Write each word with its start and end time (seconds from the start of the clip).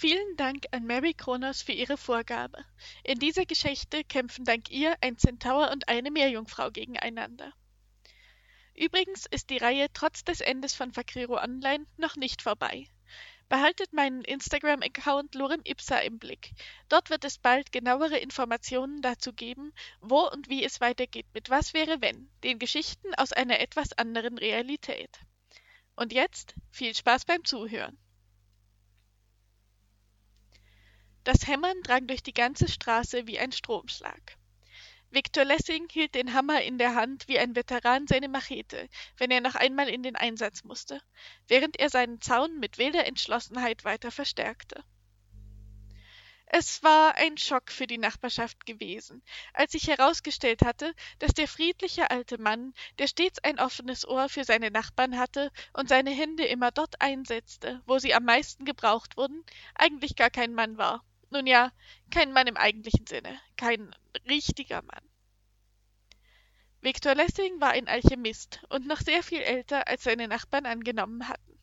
Vielen 0.00 0.34
Dank 0.38 0.64
an 0.70 0.86
Mary 0.86 1.12
Kronos 1.12 1.60
für 1.60 1.72
ihre 1.72 1.98
Vorgabe. 1.98 2.64
In 3.04 3.18
dieser 3.18 3.44
Geschichte 3.44 4.02
kämpfen 4.02 4.46
dank 4.46 4.70
ihr 4.70 4.96
ein 5.02 5.18
Zentaur 5.18 5.70
und 5.70 5.90
eine 5.90 6.10
Meerjungfrau 6.10 6.70
gegeneinander. 6.70 7.52
Übrigens 8.74 9.26
ist 9.26 9.50
die 9.50 9.58
Reihe 9.58 9.88
trotz 9.92 10.24
des 10.24 10.40
Endes 10.40 10.74
von 10.74 10.90
Fakriro 10.94 11.36
Online 11.36 11.84
noch 11.98 12.16
nicht 12.16 12.40
vorbei. 12.40 12.88
Behaltet 13.50 13.92
meinen 13.92 14.24
Instagram-Account 14.24 15.34
Lorem 15.34 15.60
Ipsa 15.64 15.98
im 15.98 16.18
Blick. 16.18 16.52
Dort 16.88 17.10
wird 17.10 17.26
es 17.26 17.36
bald 17.36 17.70
genauere 17.70 18.16
Informationen 18.16 19.02
dazu 19.02 19.34
geben, 19.34 19.74
wo 20.00 20.26
und 20.30 20.48
wie 20.48 20.64
es 20.64 20.80
weitergeht 20.80 21.26
mit 21.34 21.50
Was 21.50 21.74
wäre 21.74 22.00
wenn, 22.00 22.30
den 22.42 22.58
Geschichten 22.58 23.14
aus 23.16 23.34
einer 23.34 23.60
etwas 23.60 23.92
anderen 23.92 24.38
Realität. 24.38 25.20
Und 25.94 26.14
jetzt 26.14 26.54
viel 26.70 26.94
Spaß 26.94 27.26
beim 27.26 27.44
Zuhören. 27.44 27.98
Das 31.24 31.46
Hämmern 31.46 31.82
drang 31.82 32.06
durch 32.06 32.22
die 32.22 32.32
ganze 32.32 32.66
Straße 32.68 33.26
wie 33.26 33.38
ein 33.38 33.52
Stromschlag. 33.52 34.36
Viktor 35.10 35.44
Lessing 35.44 35.88
hielt 35.90 36.14
den 36.14 36.34
Hammer 36.34 36.62
in 36.62 36.78
der 36.78 36.94
Hand 36.94 37.26
wie 37.26 37.38
ein 37.38 37.56
Veteran 37.56 38.06
seine 38.06 38.28
Machete, 38.28 38.88
wenn 39.18 39.30
er 39.30 39.40
noch 39.40 39.54
einmal 39.54 39.88
in 39.88 40.02
den 40.02 40.16
Einsatz 40.16 40.64
musste, 40.64 41.02
während 41.48 41.78
er 41.78 41.90
seinen 41.90 42.20
Zaun 42.20 42.60
mit 42.60 42.78
wilder 42.78 43.06
Entschlossenheit 43.06 43.84
weiter 43.84 44.10
verstärkte. 44.10 44.84
Es 46.52 46.82
war 46.82 47.14
ein 47.14 47.38
Schock 47.38 47.70
für 47.70 47.86
die 47.86 47.96
Nachbarschaft 47.96 48.66
gewesen, 48.66 49.22
als 49.54 49.70
sich 49.70 49.86
herausgestellt 49.86 50.62
hatte, 50.62 50.92
dass 51.20 51.32
der 51.32 51.46
friedliche 51.46 52.10
alte 52.10 52.38
Mann, 52.38 52.74
der 52.98 53.06
stets 53.06 53.38
ein 53.44 53.60
offenes 53.60 54.04
Ohr 54.04 54.28
für 54.28 54.42
seine 54.42 54.72
Nachbarn 54.72 55.16
hatte 55.16 55.52
und 55.74 55.88
seine 55.88 56.10
Hände 56.10 56.44
immer 56.44 56.72
dort 56.72 57.00
einsetzte, 57.00 57.80
wo 57.86 58.00
sie 58.00 58.14
am 58.14 58.24
meisten 58.24 58.64
gebraucht 58.64 59.16
wurden, 59.16 59.44
eigentlich 59.76 60.16
gar 60.16 60.28
kein 60.28 60.52
Mann 60.52 60.76
war. 60.76 61.04
Nun 61.30 61.46
ja, 61.46 61.70
kein 62.10 62.32
Mann 62.32 62.48
im 62.48 62.56
eigentlichen 62.56 63.06
Sinne, 63.06 63.40
kein 63.56 63.94
richtiger 64.28 64.82
Mann. 64.82 65.08
Viktor 66.80 67.14
Lessing 67.14 67.60
war 67.60 67.70
ein 67.70 67.86
Alchemist 67.86 68.64
und 68.70 68.88
noch 68.88 69.00
sehr 69.00 69.22
viel 69.22 69.40
älter, 69.40 69.86
als 69.86 70.02
seine 70.02 70.26
Nachbarn 70.26 70.66
angenommen 70.66 71.28
hatten. 71.28 71.60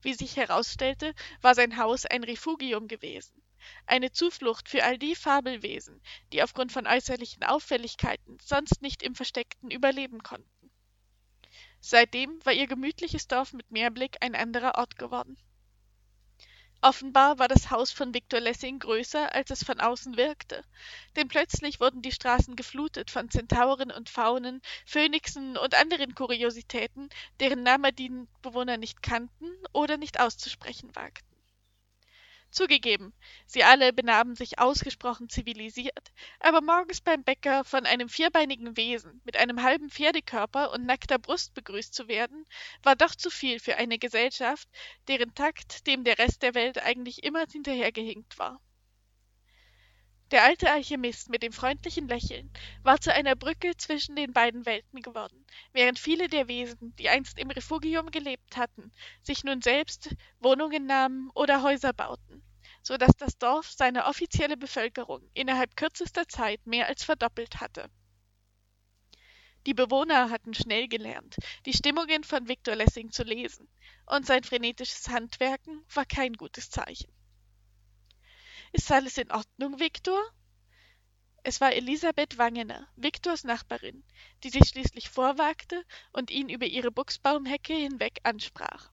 Wie 0.00 0.14
sich 0.14 0.38
herausstellte, 0.38 1.14
war 1.42 1.54
sein 1.54 1.76
Haus 1.76 2.06
ein 2.06 2.24
Refugium 2.24 2.88
gewesen, 2.88 3.42
eine 3.86 4.12
Zuflucht 4.12 4.68
für 4.68 4.84
all 4.84 4.98
die 4.98 5.14
Fabelwesen, 5.14 6.00
die 6.32 6.42
aufgrund 6.42 6.72
von 6.72 6.86
äußerlichen 6.86 7.42
Auffälligkeiten 7.42 8.38
sonst 8.42 8.82
nicht 8.82 9.02
im 9.02 9.14
Versteckten 9.14 9.70
überleben 9.70 10.22
konnten. 10.22 10.70
Seitdem 11.80 12.44
war 12.44 12.52
ihr 12.52 12.66
gemütliches 12.66 13.28
Dorf 13.28 13.52
mit 13.52 13.70
Meerblick 13.70 14.16
ein 14.20 14.34
anderer 14.34 14.76
Ort 14.76 14.98
geworden. 14.98 15.36
Offenbar 16.82 17.38
war 17.38 17.48
das 17.48 17.70
Haus 17.70 17.90
von 17.90 18.12
Viktor 18.12 18.38
Lessing 18.38 18.78
größer, 18.78 19.34
als 19.34 19.50
es 19.50 19.64
von 19.64 19.80
außen 19.80 20.16
wirkte, 20.16 20.64
denn 21.16 21.26
plötzlich 21.26 21.80
wurden 21.80 22.02
die 22.02 22.12
Straßen 22.12 22.54
geflutet 22.54 23.10
von 23.10 23.30
Zentauren 23.30 23.90
und 23.90 24.10
Faunen, 24.10 24.60
Phönixen 24.84 25.56
und 25.56 25.74
anderen 25.74 26.14
Kuriositäten, 26.14 27.08
deren 27.40 27.62
Namen 27.62 27.96
die 27.96 28.10
Bewohner 28.42 28.76
nicht 28.76 29.02
kannten 29.02 29.50
oder 29.72 29.96
nicht 29.96 30.20
auszusprechen 30.20 30.94
wagten. 30.94 31.35
Zugegeben, 32.56 33.12
sie 33.44 33.64
alle 33.64 33.92
benahmen 33.92 34.34
sich 34.34 34.58
ausgesprochen 34.58 35.28
zivilisiert, 35.28 36.10
aber 36.40 36.62
morgens 36.62 37.02
beim 37.02 37.22
Bäcker 37.22 37.64
von 37.64 37.84
einem 37.84 38.08
vierbeinigen 38.08 38.78
Wesen 38.78 39.20
mit 39.26 39.36
einem 39.36 39.62
halben 39.62 39.90
Pferdekörper 39.90 40.72
und 40.72 40.86
nackter 40.86 41.18
Brust 41.18 41.52
begrüßt 41.52 41.92
zu 41.92 42.08
werden, 42.08 42.46
war 42.82 42.96
doch 42.96 43.14
zu 43.14 43.28
viel 43.28 43.60
für 43.60 43.76
eine 43.76 43.98
Gesellschaft, 43.98 44.70
deren 45.06 45.34
Takt 45.34 45.86
dem 45.86 46.02
der 46.02 46.18
Rest 46.18 46.40
der 46.40 46.54
Welt 46.54 46.82
eigentlich 46.82 47.24
immer 47.24 47.44
hinterhergehinkt 47.46 48.38
war. 48.38 48.58
Der 50.30 50.42
alte 50.42 50.70
Alchemist 50.72 51.28
mit 51.28 51.42
dem 51.42 51.52
freundlichen 51.52 52.08
Lächeln 52.08 52.50
war 52.82 52.98
zu 52.98 53.12
einer 53.12 53.36
Brücke 53.36 53.76
zwischen 53.76 54.16
den 54.16 54.32
beiden 54.32 54.64
Welten 54.64 55.02
geworden, 55.02 55.44
während 55.74 55.98
viele 55.98 56.28
der 56.28 56.48
Wesen, 56.48 56.96
die 56.96 57.10
einst 57.10 57.38
im 57.38 57.50
Refugium 57.50 58.10
gelebt 58.10 58.56
hatten, 58.56 58.92
sich 59.22 59.44
nun 59.44 59.60
selbst 59.60 60.16
Wohnungen 60.40 60.86
nahmen 60.86 61.30
oder 61.34 61.62
Häuser 61.62 61.92
bauten 61.92 62.45
so 62.86 62.96
dass 62.96 63.16
das 63.16 63.36
Dorf 63.36 63.68
seine 63.68 64.06
offizielle 64.06 64.56
Bevölkerung 64.56 65.28
innerhalb 65.34 65.74
kürzester 65.74 66.28
Zeit 66.28 66.64
mehr 66.68 66.86
als 66.86 67.02
verdoppelt 67.02 67.58
hatte. 67.60 67.90
Die 69.66 69.74
Bewohner 69.74 70.30
hatten 70.30 70.54
schnell 70.54 70.86
gelernt, 70.86 71.34
die 71.64 71.72
Stimmungen 71.72 72.22
von 72.22 72.46
Viktor 72.46 72.76
Lessing 72.76 73.10
zu 73.10 73.24
lesen, 73.24 73.68
und 74.06 74.24
sein 74.24 74.44
frenetisches 74.44 75.08
Handwerken 75.08 75.84
war 75.92 76.04
kein 76.04 76.34
gutes 76.34 76.70
Zeichen. 76.70 77.12
Ist 78.70 78.92
alles 78.92 79.18
in 79.18 79.32
Ordnung, 79.32 79.80
Viktor? 79.80 80.22
Es 81.42 81.60
war 81.60 81.72
Elisabeth 81.72 82.38
Wangener, 82.38 82.86
Viktors 82.94 83.42
Nachbarin, 83.42 84.04
die 84.44 84.50
sich 84.50 84.68
schließlich 84.68 85.08
vorwagte 85.08 85.84
und 86.12 86.30
ihn 86.30 86.48
über 86.48 86.66
ihre 86.66 86.92
Buchsbaumhecke 86.92 87.74
hinweg 87.74 88.20
ansprach. 88.22 88.92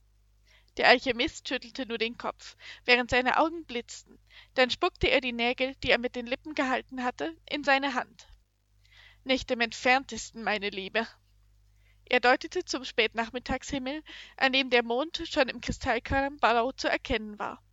Der 0.78 0.88
Alchemist 0.88 1.47
schüttelte 1.47 1.85
nur 1.85 2.00
den 2.00 2.17
Kopf, 2.17 2.56
während 2.85 3.11
seine 3.11 3.38
Augen 3.38 3.63
blitzten, 3.66 4.17
dann 4.56 4.72
spuckte 4.72 5.07
er 5.07 5.22
die 5.22 5.31
Nägel, 5.31 5.75
die 5.84 5.91
er 5.91 6.00
mit 6.00 6.16
den 6.16 6.25
Lippen 6.25 6.56
gehalten 6.56 7.03
hatte, 7.03 7.35
in 7.47 7.63
seine 7.63 7.94
Hand. 7.94 8.28
Nicht 9.23 9.51
im 9.51 9.61
entferntesten, 9.61 10.44
meine 10.44 10.69
Liebe. 10.69 11.07
Er 12.06 12.19
deutete 12.19 12.66
zum 12.66 12.84
Spätnachmittagshimmel, 12.84 14.03
an 14.35 14.51
dem 14.51 14.69
der 14.72 14.84
Mond 14.84 15.22
schon 15.25 15.47
im 15.47 15.61
Kristallkörnern 15.61 16.38
blau 16.38 16.72
zu 16.72 16.90
erkennen 16.90 17.38
war. 17.38 17.63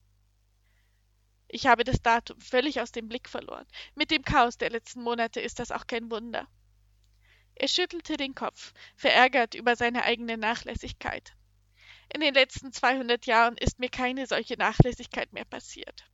Ich 1.49 1.67
habe 1.67 1.83
das 1.83 2.01
Datum 2.03 2.41
völlig 2.41 2.81
aus 2.81 2.93
dem 2.93 3.09
Blick 3.09 3.29
verloren. 3.29 3.67
Mit 3.95 4.11
dem 4.11 4.23
Chaos 4.23 4.57
der 4.57 4.71
letzten 4.71 5.03
Monate 5.03 5.41
ist 5.41 5.59
das 5.59 5.73
auch 5.73 5.87
kein 5.87 6.11
Wunder. 6.11 6.47
Er 7.57 7.67
schüttelte 7.67 8.17
den 8.17 8.35
Kopf, 8.35 8.73
verärgert 8.95 9.55
über 9.55 9.75
seine 9.75 10.05
eigene 10.05 10.37
Nachlässigkeit. 10.37 11.35
In 12.13 12.21
den 12.21 12.35
letzten 12.35 12.73
200 12.73 13.27
Jahren 13.27 13.57
ist 13.57 13.79
mir 13.79 13.89
keine 13.89 14.27
solche 14.27 14.55
Nachlässigkeit 14.55 15.33
mehr 15.33 15.45
passiert. 15.45 16.11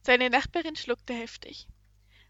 Seine 0.00 0.30
Nachbarin 0.30 0.74
schluckte 0.74 1.12
heftig. 1.12 1.68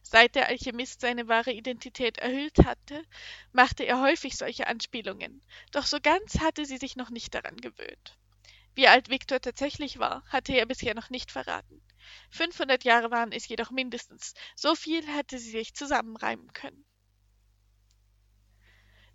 Seit 0.03 0.35
der 0.35 0.49
Alchemist 0.49 1.01
seine 1.01 1.29
wahre 1.29 1.53
Identität 1.53 2.19
erhüllt 2.19 2.59
hatte, 2.65 3.05
machte 3.53 3.85
er 3.85 4.01
häufig 4.01 4.37
solche 4.37 4.67
Anspielungen, 4.67 5.43
doch 5.71 5.87
so 5.87 6.01
ganz 6.01 6.41
hatte 6.41 6.67
sie 6.67 6.77
sich 6.77 6.97
noch 6.97 7.11
nicht 7.11 7.35
daran 7.35 7.57
gewöhnt. 7.57 8.19
Wie 8.75 8.89
alt 8.89 9.09
Viktor 9.09 9.41
tatsächlich 9.41 9.99
war, 10.01 10.25
hatte 10.27 10.53
er 10.55 10.67
bisher 10.67 10.95
noch 10.95 11.09
nicht 11.09 11.31
verraten. 11.31 11.81
500 12.31 12.83
Jahre 12.83 13.13
waren 13.13 13.31
es 13.31 13.47
jedoch 13.47 13.71
mindestens, 13.71 14.35
so 14.57 14.75
viel 14.75 15.07
hatte 15.07 15.39
sie 15.39 15.51
sich 15.51 15.75
zusammenreimen 15.75 16.53
können. 16.53 16.85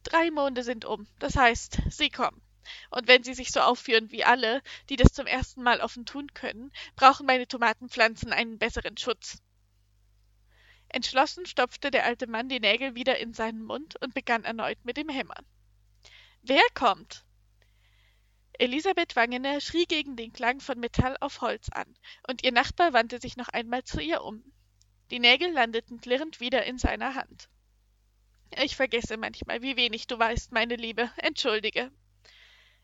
Drei 0.03 0.31
Monde 0.31 0.63
sind 0.63 0.85
um, 0.85 1.05
das 1.19 1.35
heißt, 1.35 1.79
sie 1.89 2.09
kommen. 2.09 2.41
Und 2.89 3.07
wenn 3.07 3.23
sie 3.23 3.33
sich 3.33 3.51
so 3.51 3.61
aufführen 3.61 4.11
wie 4.11 4.23
alle, 4.23 4.61
die 4.89 4.95
das 4.95 5.13
zum 5.13 5.27
ersten 5.27 5.63
Mal 5.63 5.81
offen 5.81 6.05
tun 6.05 6.33
können, 6.33 6.71
brauchen 6.95 7.25
meine 7.25 7.47
Tomatenpflanzen 7.47 8.31
einen 8.33 8.57
besseren 8.57 8.97
Schutz. 8.97 9.41
Entschlossen 10.89 11.45
stopfte 11.45 11.91
der 11.91 12.05
alte 12.05 12.27
Mann 12.27 12.49
die 12.49 12.59
Nägel 12.59 12.95
wieder 12.95 13.19
in 13.19 13.33
seinen 13.33 13.63
Mund 13.63 13.95
und 14.01 14.13
begann 14.13 14.45
erneut 14.45 14.77
mit 14.83 14.97
dem 14.97 15.09
Hämmern. 15.09 15.45
Wer 16.41 16.63
kommt? 16.73 17.25
Elisabeth 18.59 19.15
Wangener 19.15 19.61
schrie 19.61 19.85
gegen 19.85 20.15
den 20.15 20.33
Klang 20.33 20.61
von 20.61 20.79
Metall 20.79 21.15
auf 21.19 21.41
Holz 21.41 21.69
an, 21.69 21.93
und 22.27 22.43
ihr 22.43 22.51
Nachbar 22.51 22.93
wandte 22.93 23.19
sich 23.19 23.37
noch 23.37 23.49
einmal 23.49 23.83
zu 23.83 24.01
ihr 24.01 24.23
um. 24.23 24.43
Die 25.11 25.19
Nägel 25.19 25.51
landeten 25.51 26.01
klirrend 26.01 26.39
wieder 26.39 26.65
in 26.65 26.77
seiner 26.77 27.15
Hand. 27.15 27.49
Ich 28.63 28.75
vergesse 28.75 29.17
manchmal, 29.17 29.61
wie 29.61 29.75
wenig 29.75 30.07
du 30.07 30.17
weißt, 30.17 30.51
meine 30.51 30.75
Liebe. 30.75 31.11
Entschuldige. 31.17 31.91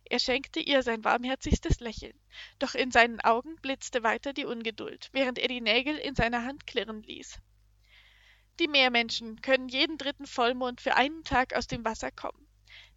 Er 0.06 0.20
schenkte 0.20 0.60
ihr 0.60 0.84
sein 0.84 1.04
warmherzigstes 1.04 1.80
Lächeln, 1.80 2.18
doch 2.60 2.76
in 2.76 2.92
seinen 2.92 3.20
Augen 3.22 3.56
blitzte 3.62 4.04
weiter 4.04 4.34
die 4.34 4.46
Ungeduld, 4.46 5.10
während 5.12 5.40
er 5.40 5.48
die 5.48 5.62
Nägel 5.62 5.98
in 5.98 6.16
seiner 6.16 6.44
Hand 6.44 6.68
klirren 6.68 7.04
ließ. 7.04 7.40
Die 8.60 8.68
Meermenschen 8.68 9.42
können 9.42 9.70
jeden 9.70 9.98
dritten 9.98 10.28
Vollmond 10.28 10.82
für 10.82 10.96
einen 10.96 11.24
Tag 11.24 11.56
aus 11.56 11.68
dem 11.68 11.84
Wasser 11.84 12.12
kommen. 12.12 12.48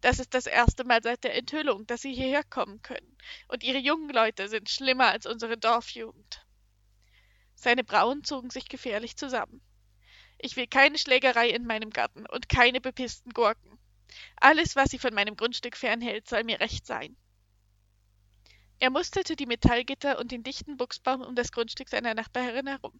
Das 0.01 0.19
ist 0.19 0.33
das 0.33 0.45
erste 0.45 0.83
Mal 0.83 1.01
seit 1.01 1.23
der 1.23 1.35
Enthüllung, 1.35 1.87
dass 1.87 2.01
sie 2.01 2.13
hierher 2.13 2.43
kommen 2.43 2.81
können, 2.81 3.17
und 3.47 3.63
ihre 3.63 3.79
jungen 3.79 4.09
Leute 4.09 4.47
sind 4.49 4.69
schlimmer 4.69 5.07
als 5.07 5.25
unsere 5.25 5.57
Dorfjugend. 5.57 6.45
Seine 7.55 7.83
Brauen 7.83 8.23
zogen 8.23 8.51
sich 8.51 8.69
gefährlich 8.69 9.17
zusammen. 9.17 9.61
Ich 10.37 10.55
will 10.55 10.67
keine 10.67 10.99
Schlägerei 10.99 11.49
in 11.49 11.65
meinem 11.65 11.89
Garten 11.89 12.27
und 12.27 12.49
keine 12.49 12.79
bepissten 12.79 13.31
Gurken. 13.31 13.76
Alles, 14.37 14.75
was 14.75 14.89
sie 14.89 14.99
von 14.99 15.13
meinem 15.13 15.35
Grundstück 15.35 15.75
fernhält, 15.77 16.27
soll 16.27 16.43
mir 16.43 16.59
recht 16.59 16.85
sein. 16.85 17.15
Er 18.79 18.91
musterte 18.91 19.35
die 19.35 19.47
Metallgitter 19.47 20.19
und 20.19 20.31
den 20.31 20.43
dichten 20.43 20.77
Buchsbaum 20.77 21.21
um 21.21 21.35
das 21.35 21.51
Grundstück 21.51 21.89
seiner 21.89 22.13
Nachbarin 22.13 22.67
herum. 22.67 22.99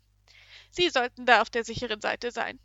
Sie 0.71 0.89
sollten 0.89 1.25
da 1.25 1.42
auf 1.42 1.50
der 1.50 1.63
sicheren 1.63 2.01
Seite 2.01 2.31
sein. 2.31 2.59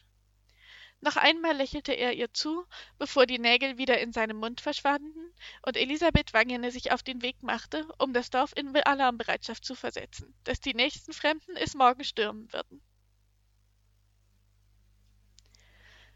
Noch 1.05 1.17
einmal 1.17 1.57
lächelte 1.57 1.93
er 1.93 2.13
ihr 2.13 2.33
zu, 2.33 2.65
bevor 2.97 3.27
die 3.27 3.41
Nägel 3.41 3.77
wieder 3.77 4.01
in 4.01 4.13
seinem 4.13 4.37
Mund 4.37 4.61
verschwanden 4.61 5.35
und 5.67 5.77
Elisabeth 5.77 6.33
Wangene 6.33 6.71
sich 6.71 6.93
auf 6.93 7.03
den 7.03 7.23
Weg 7.23 7.43
machte, 7.43 7.87
um 7.99 8.13
das 8.13 8.31
Dorf 8.31 8.53
in 8.57 8.75
Alarmbereitschaft 8.77 9.65
zu 9.65 9.75
versetzen, 9.75 10.33
dass 10.45 10.61
die 10.61 10.75
nächsten 10.75 11.13
Fremden 11.13 11.57
es 11.57 11.75
morgen 11.75 12.05
stürmen 12.05 12.53
würden. 12.53 12.81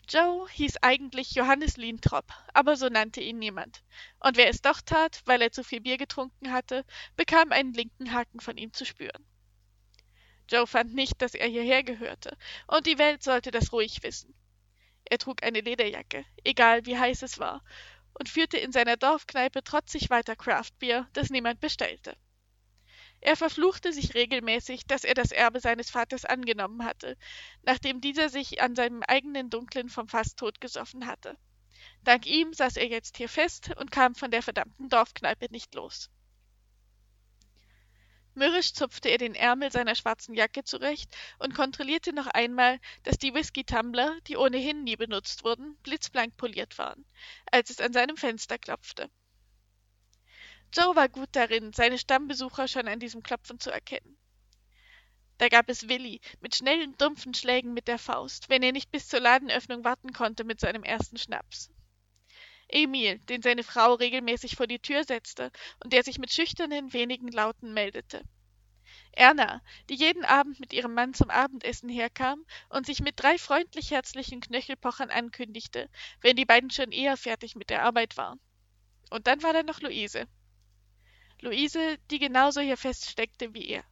Joe 0.08 0.48
hieß 0.48 0.76
eigentlich 0.82 1.32
Johannes 1.32 1.76
Lintrop, 1.76 2.26
aber 2.54 2.76
so 2.76 2.88
nannte 2.88 3.20
ihn 3.20 3.38
niemand. 3.40 3.82
Und 4.20 4.36
wer 4.36 4.48
es 4.48 4.62
doch 4.62 4.80
tat, 4.80 5.20
weil 5.24 5.42
er 5.42 5.50
zu 5.50 5.64
viel 5.64 5.80
Bier 5.80 5.96
getrunken 5.96 6.52
hatte, 6.52 6.84
bekam 7.16 7.50
einen 7.50 7.72
linken 7.72 8.12
Haken 8.12 8.38
von 8.38 8.56
ihm 8.56 8.72
zu 8.72 8.84
spüren. 8.84 9.26
Joe 10.48 10.66
fand 10.66 10.94
nicht, 10.94 11.20
dass 11.20 11.34
er 11.34 11.48
hierher 11.48 11.82
gehörte, 11.82 12.36
und 12.68 12.86
die 12.86 12.98
Welt 12.98 13.24
sollte 13.24 13.50
das 13.50 13.72
ruhig 13.72 14.04
wissen. 14.04 14.32
Er 15.04 15.18
trug 15.18 15.42
eine 15.42 15.60
Lederjacke, 15.60 16.24
egal 16.44 16.86
wie 16.86 16.98
heiß 16.98 17.22
es 17.22 17.40
war, 17.40 17.64
und 18.14 18.28
führte 18.28 18.58
in 18.58 18.70
seiner 18.70 18.96
Dorfkneipe 18.96 19.64
trotzig 19.64 20.08
weiter 20.08 20.36
Craftbier, 20.36 21.08
das 21.14 21.30
niemand 21.30 21.58
bestellte. 21.58 22.16
Er 23.26 23.34
verfluchte 23.34 23.93
sich 23.93 24.14
regelmäßig, 24.14 24.87
dass 24.87 25.02
er 25.02 25.14
das 25.14 25.32
Erbe 25.32 25.58
seines 25.58 25.90
Vaters 25.90 26.25
angenommen 26.25 26.84
hatte, 26.84 27.17
nachdem 27.64 28.00
dieser 28.00 28.28
sich 28.28 28.62
an 28.62 28.76
seinem 28.76 29.02
eigenen 29.02 29.50
Dunklen 29.50 29.88
vom 29.88 30.06
Fass 30.06 30.37
totgesoffen 30.37 31.08
hatte. 31.08 31.37
Dank 32.05 32.25
ihm 32.25 32.52
saß 32.52 32.76
er 32.76 32.87
jetzt 32.87 33.17
hier 33.17 33.28
fest 33.28 33.73
und 33.81 33.90
kam 33.90 34.14
von 34.14 34.31
der 34.31 34.44
verdammten 34.44 34.88
Dorfkneipe 34.88 35.49
nicht 35.50 35.75
los. 35.75 36.08
Mürrisch 38.34 38.75
zupfte 38.75 39.08
er 39.08 39.19
den 39.19 39.34
Ärmel 39.34 39.73
seiner 39.73 39.96
schwarzen 39.96 40.37
Jacke 40.37 40.62
zurecht 40.62 41.17
und 41.40 41.52
kontrollierte 41.52 42.12
noch 42.12 42.28
einmal, 42.28 42.78
dass 43.02 43.19
die 43.19 43.34
Whisky-Tumbler, 43.34 44.20
die 44.28 44.37
ohnehin 44.37 44.84
nie 44.84 44.94
benutzt 44.94 45.43
wurden, 45.43 45.76
blitzblank 45.82 46.37
poliert 46.37 46.78
waren, 46.78 47.05
als 47.50 47.70
es 47.70 47.81
an 47.81 47.93
seinem 47.93 48.17
Fenster 48.17 48.56
klopfte. 48.56 49.11
Joe 50.76 50.94
war 50.94 51.08
gut 51.08 51.31
darin, 51.32 51.73
seine 51.73 51.96
Stammbesucher 51.96 52.69
schon 52.69 52.87
an 52.87 53.00
diesem 53.00 53.23
Klopfen 53.23 53.58
zu 53.58 53.70
erkennen. 53.70 54.19
Da 55.38 55.49
gab 55.49 55.70
es 55.70 55.88
Willi 55.88 56.20
mit 56.40 56.55
schnellen, 56.55 56.94
dumpfen 56.99 57.32
Schlägen 57.32 57.73
mit 57.73 57.88
der 57.88 57.99
Faust, 57.99 58.50
wenn 58.50 58.62
er 58.62 58.73
nicht 58.73 58.90
bis 58.90 59.08
zur 59.08 59.20
Ladenöffnung 59.20 59.84
warten 59.84 60.12
konnte 60.12 60.44
mit 60.44 60.61
seinem 60.61 60.82
ersten 60.82 61.17
Schnaps. 61.17 61.70
Emil, 62.69 63.19
den 63.20 63.40
seine 63.40 63.62
Frau 63.62 63.94
regelmäßig 63.94 64.56
vor 64.56 64.67
die 64.67 64.78
Tür 64.78 65.05
setzte 65.05 65.50
und 65.82 65.94
der 65.94 66.02
sich 66.05 66.19
mit 66.19 66.31
schüchternen, 66.31 66.93
wenigen 66.93 67.28
Lauten 67.28 67.73
meldete. 67.73 68.23
Erna, 69.12 69.62
die 69.88 69.94
jeden 69.94 70.26
Abend 70.26 70.61
mit 70.61 70.75
ihrem 70.75 70.93
Mann 70.93 71.14
zum 71.14 71.31
Abendessen 71.31 71.88
herkam 71.88 72.44
und 72.69 72.84
sich 72.84 73.00
mit 73.00 73.14
drei 73.17 73.38
freundlich 73.38 73.93
herzlichen 73.93 74.43
Knöchelpochern 74.43 75.11
ankündigte, 75.11 75.88
wenn 76.20 76.37
die 76.37 76.44
beiden 76.44 76.70
schon 76.70 76.93
eher 76.93 77.17
fertig 77.17 77.56
mit 77.56 77.70
der 77.70 77.82
Arbeit 77.82 78.19
waren. 78.19 78.40
Und 79.08 79.26
dann 79.26 79.43
war 79.43 79.55
da 79.55 79.62
noch 79.62 79.81
Luise. 79.81 80.26
Luise, 81.40 81.98
die 82.10 82.18
genauso 82.18 82.60
hier 82.60 82.76
feststeckte 82.76 83.52
wie 83.52 83.68
er. 83.68 83.84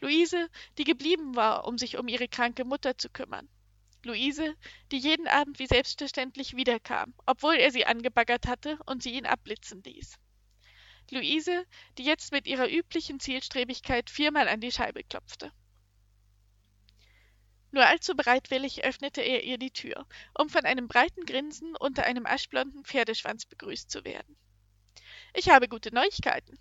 Luise, 0.00 0.48
die 0.78 0.84
geblieben 0.84 1.34
war, 1.34 1.66
um 1.66 1.76
sich 1.76 1.98
um 1.98 2.08
ihre 2.08 2.28
kranke 2.28 2.64
Mutter 2.64 2.96
zu 2.96 3.08
kümmern. 3.10 3.48
Luise, 4.04 4.54
die 4.92 4.98
jeden 4.98 5.26
Abend 5.26 5.58
wie 5.58 5.66
selbstverständlich 5.66 6.56
wiederkam, 6.56 7.14
obwohl 7.26 7.54
er 7.54 7.70
sie 7.70 7.86
angebaggert 7.86 8.46
hatte 8.46 8.78
und 8.86 9.02
sie 9.02 9.14
ihn 9.14 9.26
abblitzen 9.26 9.82
ließ. 9.82 10.18
Luise, 11.10 11.66
die 11.98 12.04
jetzt 12.04 12.32
mit 12.32 12.46
ihrer 12.46 12.70
üblichen 12.70 13.18
Zielstrebigkeit 13.18 14.08
viermal 14.08 14.48
an 14.48 14.60
die 14.60 14.72
Scheibe 14.72 15.02
klopfte. 15.04 15.52
Nur 17.72 17.86
allzu 17.86 18.14
bereitwillig 18.14 18.84
öffnete 18.84 19.20
er 19.20 19.42
ihr 19.42 19.58
die 19.58 19.72
Tür, 19.72 20.06
um 20.38 20.48
von 20.48 20.64
einem 20.64 20.86
breiten 20.86 21.26
Grinsen 21.26 21.74
unter 21.76 22.04
einem 22.04 22.24
aschblonden 22.24 22.84
Pferdeschwanz 22.84 23.46
begrüßt 23.46 23.90
zu 23.90 24.04
werden. 24.04 24.36
Ich 25.34 25.48
habe 25.48 25.68
gute 25.68 25.92
Neuigkeiten, 25.92 26.58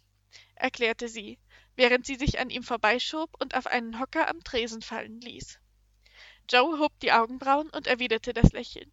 erklärte 0.56 1.08
sie, 1.08 1.40
während 1.76 2.06
sie 2.06 2.16
sich 2.16 2.40
an 2.40 2.50
ihm 2.50 2.64
vorbeischob 2.64 3.30
und 3.40 3.56
auf 3.56 3.68
einen 3.68 4.00
Hocker 4.00 4.30
am 4.30 4.44
Tresen 4.44 4.82
fallen 4.82 5.22
ließ. 5.22 5.60
Joe 6.50 6.80
hob 6.80 7.00
die 7.00 7.12
Augenbrauen 7.12 7.70
und 7.70 7.88
erwiderte 7.88 8.34
das 8.34 8.52
Lächeln. 8.52 8.92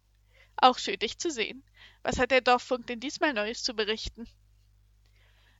Auch 0.57 0.77
schön, 0.77 0.99
dich 0.99 1.17
zu 1.17 1.29
sehen. 1.29 1.63
Was 2.03 2.19
hat 2.19 2.31
der 2.31 2.41
Dorffunk 2.41 2.87
denn 2.87 2.99
diesmal 2.99 3.33
Neues 3.33 3.63
zu 3.63 3.73
berichten? 3.73 4.27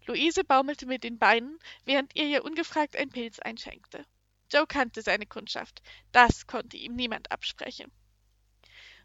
Luise 0.05 0.43
baumelte 0.43 0.85
mit 0.85 1.03
den 1.03 1.19
Beinen, 1.19 1.59
während 1.85 2.15
ihr 2.15 2.25
ihr 2.25 2.43
ungefragt 2.43 2.95
ein 2.95 3.09
Pilz 3.09 3.39
einschenkte. 3.39 4.05
Joe 4.51 4.65
kannte 4.67 5.01
seine 5.01 5.25
Kundschaft. 5.25 5.81
Das 6.11 6.47
konnte 6.47 6.77
ihm 6.77 6.95
niemand 6.95 7.31
absprechen. 7.31 7.91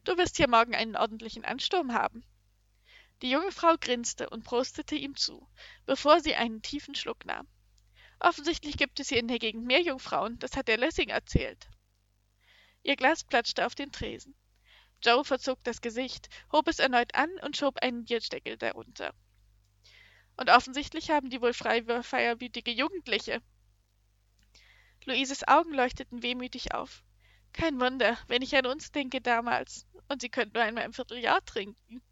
Du 0.04 0.16
wirst 0.16 0.36
hier 0.36 0.48
morgen 0.48 0.74
einen 0.74 0.96
ordentlichen 0.96 1.44
Ansturm 1.44 1.92
haben. 1.92 2.24
Die 3.22 3.30
junge 3.30 3.52
Frau 3.52 3.76
grinste 3.80 4.28
und 4.28 4.44
prostete 4.44 4.94
ihm 4.94 5.16
zu, 5.16 5.48
bevor 5.86 6.20
sie 6.20 6.34
einen 6.34 6.62
tiefen 6.62 6.94
Schluck 6.94 7.24
nahm. 7.24 7.48
Offensichtlich 8.20 8.76
gibt 8.76 9.00
es 9.00 9.08
hier 9.08 9.18
in 9.18 9.28
der 9.28 9.38
Gegend 9.38 9.66
mehr 9.66 9.80
Jungfrauen, 9.80 10.38
das 10.38 10.56
hat 10.56 10.68
der 10.68 10.78
Lessing 10.78 11.08
erzählt. 11.08 11.68
Ihr 12.82 12.96
Glas 12.96 13.24
platschte 13.24 13.66
auf 13.66 13.74
den 13.74 13.90
Tresen. 13.92 14.34
Joe 15.02 15.24
verzog 15.24 15.62
das 15.64 15.80
Gesicht, 15.80 16.28
hob 16.52 16.68
es 16.68 16.78
erneut 16.78 17.14
an 17.14 17.30
und 17.42 17.56
schob 17.56 17.78
einen 17.82 18.04
Biersteckel 18.04 18.56
darunter. 18.56 19.14
Und 20.36 20.50
offensichtlich 20.50 21.10
haben 21.10 21.30
die 21.30 21.40
wohl 21.40 21.52
feierwütige 21.52 22.70
Jugendliche. 22.70 23.42
Luises 25.04 25.46
Augen 25.46 25.72
leuchteten 25.72 26.22
wehmütig 26.22 26.74
auf. 26.74 27.02
Kein 27.52 27.80
Wunder, 27.80 28.18
wenn 28.28 28.42
ich 28.42 28.54
an 28.56 28.66
uns 28.66 28.92
denke 28.92 29.20
damals. 29.20 29.86
Und 30.08 30.20
sie 30.20 30.28
könnten 30.28 30.54
nur 30.54 30.62
einmal 30.62 30.84
im 30.84 30.92
Vierteljahr 30.92 31.44
trinken. 31.44 32.02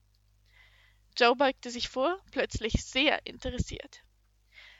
Joe 1.16 1.36
beugte 1.36 1.70
sich 1.70 1.88
vor, 1.88 2.20
plötzlich 2.32 2.84
sehr 2.84 3.24
interessiert. 3.24 4.02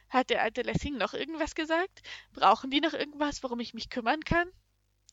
Hat 0.09 0.31
der 0.31 0.43
alte 0.43 0.63
Lessing 0.63 0.97
noch 0.97 1.15
irgendwas 1.15 1.55
gesagt? 1.55 2.03
Brauchen 2.33 2.71
die 2.71 2.81
noch 2.81 2.93
irgendwas, 2.93 3.43
worum 3.43 3.61
ich 3.61 3.75
mich 3.75 3.91
kümmern 3.91 4.23
kann? 4.25 4.51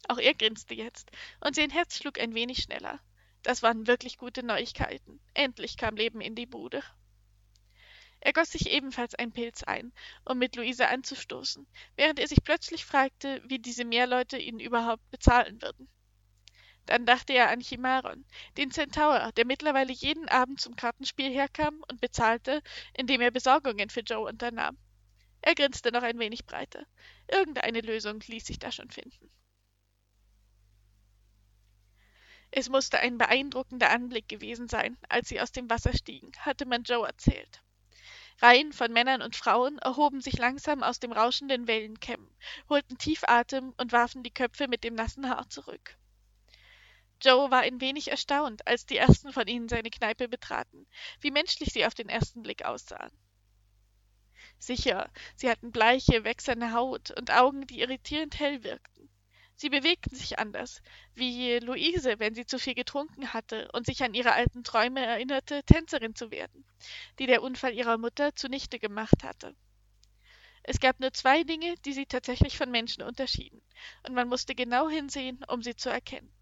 Auch 0.08 0.18
er 0.18 0.34
grinste 0.34 0.74
jetzt, 0.74 1.12
und 1.40 1.56
sein 1.56 1.70
Herz 1.70 1.98
schlug 1.98 2.20
ein 2.20 2.34
wenig 2.34 2.64
schneller. 2.64 3.00
Das 3.44 3.62
waren 3.62 3.88
wirklich 3.88 4.18
gute 4.18 4.44
Neuigkeiten. 4.44 5.20
Endlich 5.34 5.78
kam 5.78 5.96
Leben 5.96 6.22
in 6.22 6.36
die 6.36 6.46
Bude. 6.46 6.84
Er 8.20 8.34
goss 8.34 8.52
sich 8.52 8.70
ebenfalls 8.70 9.16
einen 9.16 9.32
Pilz 9.32 9.64
ein, 9.64 9.92
um 10.26 10.38
mit 10.38 10.56
Luise 10.56 10.88
anzustoßen, 10.88 11.66
während 11.96 12.20
er 12.20 12.28
sich 12.28 12.44
plötzlich 12.44 12.86
fragte, 12.86 13.42
wie 13.46 13.58
diese 13.58 13.86
Meerleute 13.86 14.38
ihn 14.38 14.60
überhaupt 14.60 15.10
bezahlen 15.10 15.62
würden. 15.62 15.88
Dann 16.86 17.06
dachte 17.06 17.34
er 17.34 17.50
an 17.50 17.62
Chimaron, 17.62 18.26
den 18.58 18.72
Centaur, 18.72 19.32
der 19.34 19.46
mittlerweile 19.46 19.94
jeden 19.94 20.28
Abend 20.30 20.60
zum 20.60 20.76
Kartenspiel 20.76 21.32
herkam 21.32 21.84
und 21.90 22.02
bezahlte, 22.02 22.62
indem 22.94 23.22
er 23.22 23.32
Besorgungen 23.32 23.90
für 23.90 24.02
Joe 24.02 24.28
unternahm. 24.28 24.78
Er 25.42 25.56
grinste 25.56 25.92
noch 25.92 26.04
ein 26.04 26.20
wenig 26.20 26.46
breiter. 26.46 26.86
Irgendeine 27.28 27.82
Lösung 27.82 28.20
ließ 28.20 28.46
sich 28.46 28.60
da 28.60 28.72
schon 28.72 28.92
finden. 28.92 29.32
Es 32.52 32.68
musste 32.68 33.00
ein 33.00 33.18
beeindruckender 33.18 33.90
Anblick 33.90 34.28
gewesen 34.28 34.68
sein, 34.68 34.98
als 35.08 35.30
sie 35.30 35.40
aus 35.40 35.54
dem 35.54 35.70
Wasser 35.70 35.94
stiegen, 35.96 36.32
hatte 36.40 36.66
man 36.66 36.84
Joe 36.84 37.08
erzählt. 37.08 37.62
Reihen 38.42 38.74
von 38.74 38.92
Männern 38.92 39.22
und 39.22 39.36
Frauen 39.36 39.78
erhoben 39.80 40.20
sich 40.20 40.38
langsam 40.38 40.84
aus 40.84 41.00
dem 41.00 41.14
rauschenden 41.14 41.68
Wellenkämmen, 41.68 42.30
holten 42.68 42.98
tief 42.98 43.24
Atem 43.26 43.74
und 43.78 43.94
warfen 43.94 44.24
die 44.24 44.34
Köpfe 44.34 44.68
mit 44.68 44.84
dem 44.84 44.96
nassen 44.96 45.30
Haar 45.30 45.48
zurück. 45.50 45.98
Joe 47.22 47.52
war 47.52 47.62
ein 47.62 47.80
wenig 47.82 48.10
erstaunt, 48.10 48.66
als 48.68 48.86
die 48.86 48.98
ersten 48.98 49.32
von 49.32 49.48
ihnen 49.48 49.70
seine 49.70 49.92
Kneipe 49.92 50.28
betraten, 50.28 50.88
wie 51.20 51.30
menschlich 51.30 51.72
sie 51.72 51.86
auf 51.86 51.94
den 51.94 52.10
ersten 52.10 52.42
Blick 52.42 52.66
aussahen. 52.66 53.12
Sicher, 54.58 55.10
sie 55.36 55.50
hatten 55.50 55.72
bleiche, 55.72 56.24
wechselnde 56.24 56.74
Haut 56.74 57.12
und 57.12 57.32
Augen, 57.32 57.68
die 57.68 57.82
irritierend 57.82 58.40
hell 58.40 58.64
wirkten. 58.64 59.10
Sie 59.56 59.70
bewegten 59.70 60.16
sich 60.16 60.40
anders, 60.40 60.82
wie 61.14 61.60
Luise, 61.60 62.18
wenn 62.18 62.34
sie 62.34 62.48
zu 62.48 62.58
viel 62.58 62.74
getrunken 62.74 63.34
hatte 63.34 63.70
und 63.74 63.86
sich 63.86 64.04
an 64.04 64.16
ihre 64.16 64.34
alten 64.34 64.64
Träume 64.64 65.06
erinnerte, 65.06 65.64
Tänzerin 65.64 66.16
zu 66.16 66.32
werden, 66.32 66.66
die 67.20 67.28
der 67.28 67.44
Unfall 67.44 67.76
ihrer 67.76 68.00
Mutter 68.00 68.36
zunichte 68.36 68.80
gemacht 68.80 69.24
hatte. 69.24 69.56
Es 70.64 70.80
gab 70.80 71.00
nur 71.00 71.14
zwei 71.14 71.44
Dinge, 71.44 71.76
die 71.86 71.94
sie 71.94 72.08
tatsächlich 72.08 72.58
von 72.58 72.72
Menschen 72.72 73.04
unterschieden, 73.04 73.62
und 74.08 74.16
man 74.16 74.28
musste 74.28 74.56
genau 74.56 74.90
hinsehen, 74.90 75.44
um 75.48 75.62
sie 75.62 75.76
zu 75.76 75.90
erkennen. 75.90 76.34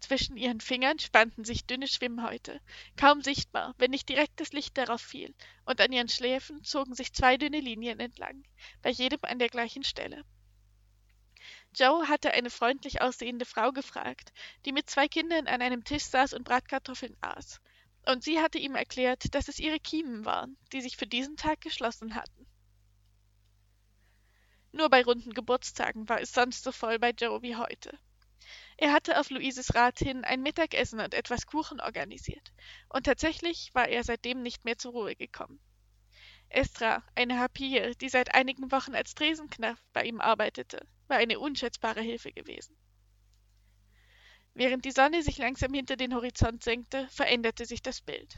Zwischen 0.00 0.36
ihren 0.36 0.60
Fingern 0.60 0.98
spannten 0.98 1.44
sich 1.44 1.66
dünne 1.66 1.88
Schwimmhäute, 1.88 2.60
kaum 2.96 3.22
sichtbar, 3.22 3.74
wenn 3.78 3.90
nicht 3.90 4.08
direkt 4.08 4.38
das 4.40 4.52
Licht 4.52 4.76
darauf 4.76 5.00
fiel, 5.00 5.34
und 5.64 5.80
an 5.80 5.92
ihren 5.92 6.08
Schläfen 6.08 6.62
zogen 6.62 6.94
sich 6.94 7.12
zwei 7.12 7.36
dünne 7.36 7.60
Linien 7.60 8.00
entlang, 8.00 8.44
bei 8.82 8.90
jedem 8.90 9.20
an 9.22 9.38
der 9.38 9.48
gleichen 9.48 9.82
Stelle. 9.82 10.24
Joe 11.76 12.08
hatte 12.08 12.32
eine 12.32 12.50
freundlich 12.50 13.02
aussehende 13.02 13.44
Frau 13.44 13.72
gefragt, 13.72 14.32
die 14.64 14.72
mit 14.72 14.88
zwei 14.88 15.08
Kindern 15.08 15.46
an 15.46 15.60
einem 15.60 15.82
Tisch 15.84 16.04
saß 16.04 16.32
und 16.34 16.44
Bratkartoffeln 16.44 17.16
aß. 17.20 17.60
Und 18.06 18.22
sie 18.22 18.40
hatte 18.40 18.58
ihm 18.58 18.74
erklärt, 18.76 19.34
dass 19.34 19.48
es 19.48 19.58
ihre 19.58 19.80
Kiemen 19.80 20.24
waren, 20.24 20.56
die 20.72 20.82
sich 20.82 20.96
für 20.96 21.06
diesen 21.06 21.36
Tag 21.36 21.60
geschlossen 21.60 22.14
hatten. 22.14 22.46
Nur 24.72 24.90
bei 24.90 25.02
runden 25.02 25.32
Geburtstagen 25.32 26.08
war 26.08 26.20
es 26.20 26.32
sonst 26.32 26.64
so 26.64 26.72
voll 26.72 26.98
bei 26.98 27.10
Joe 27.10 27.42
wie 27.42 27.56
heute. 27.56 27.98
Er 28.84 28.92
hatte 28.92 29.18
auf 29.18 29.30
Luises 29.30 29.74
Rat 29.74 29.98
hin 29.98 30.24
ein 30.24 30.42
Mittagessen 30.42 31.00
und 31.00 31.14
etwas 31.14 31.46
Kuchen 31.46 31.80
organisiert, 31.80 32.52
und 32.90 33.06
tatsächlich 33.06 33.70
war 33.72 33.88
er 33.88 34.04
seitdem 34.04 34.42
nicht 34.42 34.66
mehr 34.66 34.76
zur 34.76 34.92
Ruhe 34.92 35.16
gekommen. 35.16 35.58
Estra, 36.50 37.02
eine 37.14 37.38
Harpie, 37.38 37.94
die 38.02 38.10
seit 38.10 38.34
einigen 38.34 38.70
Wochen 38.70 38.94
als 38.94 39.14
Tresenknecht 39.14 39.82
bei 39.94 40.04
ihm 40.04 40.20
arbeitete, 40.20 40.86
war 41.08 41.16
eine 41.16 41.38
unschätzbare 41.38 42.02
Hilfe 42.02 42.30
gewesen. 42.30 42.76
Während 44.52 44.84
die 44.84 44.90
Sonne 44.90 45.22
sich 45.22 45.38
langsam 45.38 45.72
hinter 45.72 45.96
den 45.96 46.14
Horizont 46.14 46.62
senkte, 46.62 47.08
veränderte 47.08 47.64
sich 47.64 47.80
das 47.80 48.02
Bild. 48.02 48.36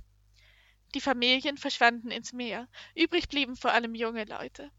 Die 0.94 1.00
Familien 1.00 1.56
verschwanden 1.56 2.12
ins 2.12 2.32
Meer, 2.32 2.68
übrig 2.94 3.26
blieben 3.26 3.56
vor 3.56 3.72
allem 3.72 3.96
junge 3.96 4.26
Leute. 4.26 4.70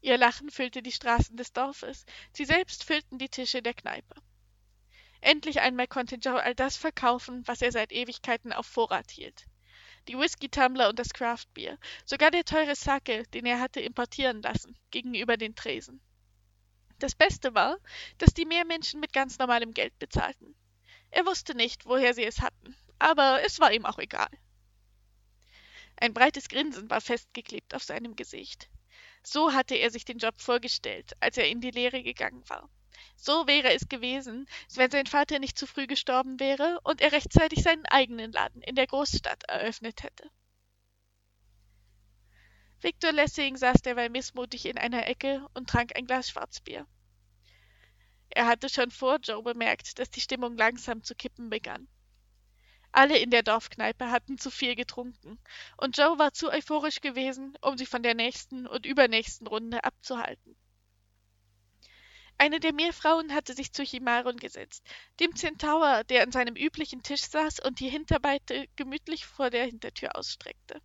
Ihr 0.00 0.16
Lachen 0.16 0.48
füllte 0.48 0.80
die 0.80 0.92
Straßen 0.92 1.36
des 1.36 1.52
Dorfes, 1.52 2.06
sie 2.32 2.44
selbst 2.44 2.84
füllten 2.84 3.18
die 3.18 3.30
Tische 3.30 3.62
der 3.62 3.74
Kneipe. 3.74 4.14
Endlich 5.20 5.60
einmal 5.60 5.86
konnte 5.86 6.16
Joe 6.16 6.42
all 6.42 6.54
das 6.54 6.76
verkaufen, 6.76 7.46
was 7.46 7.62
er 7.62 7.72
seit 7.72 7.92
Ewigkeiten 7.92 8.52
auf 8.52 8.66
Vorrat 8.66 9.10
hielt. 9.10 9.46
Die 10.08 10.18
Whisky-Tumbler 10.18 10.88
und 10.88 10.98
das 10.98 11.12
Craftbier, 11.12 11.78
sogar 12.04 12.30
der 12.30 12.44
teure 12.44 12.76
Sake, 12.76 13.24
den 13.34 13.46
er 13.46 13.60
hatte 13.60 13.80
importieren 13.80 14.42
lassen, 14.42 14.78
gegenüber 14.90 15.36
den 15.36 15.56
Tresen. 15.56 16.00
Das 16.98 17.14
Beste 17.14 17.54
war, 17.54 17.78
dass 18.18 18.32
die 18.32 18.46
Meermenschen 18.46 19.00
mit 19.00 19.12
ganz 19.12 19.38
normalem 19.38 19.74
Geld 19.74 19.98
bezahlten. 19.98 20.54
Er 21.10 21.26
wusste 21.26 21.54
nicht, 21.54 21.86
woher 21.86 22.14
sie 22.14 22.24
es 22.24 22.40
hatten, 22.40 22.76
aber 22.98 23.42
es 23.44 23.58
war 23.58 23.72
ihm 23.72 23.84
auch 23.84 23.98
egal. 23.98 24.30
Ein 25.96 26.14
breites 26.14 26.48
Grinsen 26.48 26.88
war 26.90 27.00
festgeklebt 27.00 27.74
auf 27.74 27.82
seinem 27.82 28.16
Gesicht. 28.16 28.68
So 29.22 29.52
hatte 29.52 29.74
er 29.74 29.90
sich 29.90 30.04
den 30.04 30.18
Job 30.18 30.40
vorgestellt, 30.40 31.12
als 31.20 31.36
er 31.36 31.48
in 31.48 31.60
die 31.60 31.70
Lehre 31.70 32.02
gegangen 32.02 32.48
war. 32.48 32.68
So 33.16 33.46
wäre 33.46 33.72
es 33.72 33.88
gewesen, 33.88 34.46
wenn 34.74 34.90
sein 34.90 35.06
Vater 35.06 35.38
nicht 35.38 35.58
zu 35.58 35.66
früh 35.66 35.86
gestorben 35.86 36.38
wäre 36.38 36.78
und 36.84 37.00
er 37.00 37.12
rechtzeitig 37.12 37.62
seinen 37.62 37.86
eigenen 37.86 38.30
Laden 38.30 38.62
in 38.62 38.76
der 38.76 38.86
Großstadt 38.86 39.44
eröffnet 39.48 40.02
hätte. 40.02 40.30
Victor 42.80 43.12
Lessing 43.12 43.56
saß 43.56 43.82
derweil 43.82 44.10
missmutig 44.10 44.66
in 44.66 44.78
einer 44.78 45.06
Ecke 45.06 45.46
und 45.54 45.68
trank 45.68 45.96
ein 45.96 46.06
Glas 46.06 46.28
Schwarzbier. 46.28 46.86
Er 48.28 48.46
hatte 48.46 48.68
schon 48.68 48.90
vor 48.90 49.18
Joe 49.22 49.42
bemerkt, 49.42 49.98
dass 49.98 50.10
die 50.10 50.20
Stimmung 50.20 50.56
langsam 50.56 51.02
zu 51.02 51.14
kippen 51.14 51.48
begann. 51.48 51.88
Alle 52.92 53.18
in 53.18 53.30
der 53.30 53.42
Dorfkneipe 53.42 54.10
hatten 54.10 54.38
zu 54.38 54.50
viel 54.50 54.74
getrunken, 54.74 55.38
und 55.78 55.96
Joe 55.96 56.18
war 56.18 56.32
zu 56.32 56.50
euphorisch 56.50 57.00
gewesen, 57.00 57.56
um 57.62 57.78
sie 57.78 57.86
von 57.86 58.02
der 58.02 58.14
nächsten 58.14 58.66
und 58.66 58.86
übernächsten 58.86 59.46
Runde 59.46 59.82
abzuhalten. 59.84 60.56
Eine 62.38 62.60
der 62.60 62.74
Meerfrauen 62.74 63.32
hatte 63.32 63.54
sich 63.54 63.72
zu 63.72 63.82
Chimaron 63.82 64.36
gesetzt, 64.36 64.86
dem 65.20 65.34
Zentaur, 65.34 66.04
der 66.04 66.22
an 66.22 66.32
seinem 66.32 66.54
üblichen 66.54 67.02
Tisch 67.02 67.22
saß 67.22 67.60
und 67.60 67.80
die 67.80 67.88
Hinterbeine 67.88 68.66
gemütlich 68.76 69.24
vor 69.24 69.48
der 69.48 69.64
Hintertür 69.64 70.16
ausstreckte. 70.16 70.82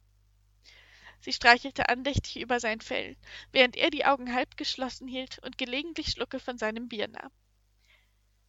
Sie 1.20 1.34
streichelte 1.34 1.90
andächtig 1.90 2.40
über 2.40 2.60
sein 2.60 2.80
Fell, 2.80 3.18
während 3.52 3.76
er 3.76 3.90
die 3.90 4.06
Augen 4.06 4.34
halb 4.34 4.56
geschlossen 4.58 5.08
hielt 5.08 5.40
und 5.40 5.58
gelegentlich 5.58 6.08
Schlucke 6.08 6.40
von 6.40 6.58
seinem 6.58 6.88
Bier 6.88 7.10
nahm. 7.10 7.32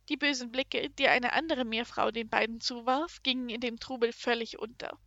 Die 0.08 0.16
bösen 0.16 0.52
Blicke, 0.52 0.88
die 0.90 1.08
eine 1.08 1.32
andere 1.32 1.64
Meerfrau 1.64 2.10
den 2.12 2.28
beiden 2.28 2.60
zuwarf, 2.60 3.22
gingen 3.22 3.48
in 3.48 3.60
dem 3.60 3.78
Trubel 3.78 4.12
völlig 4.12 4.58
unter. 4.58 4.98